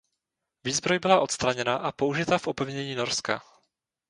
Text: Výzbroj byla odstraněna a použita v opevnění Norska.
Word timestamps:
Výzbroj 0.63 0.99
byla 0.99 1.19
odstraněna 1.19 1.75
a 1.75 1.91
použita 1.91 2.37
v 2.37 2.47
opevnění 2.47 2.95
Norska. 2.95 3.41